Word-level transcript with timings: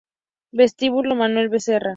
Vestíbulo 0.51 1.13
Manuel 1.13 1.49
Becerra 1.53 1.89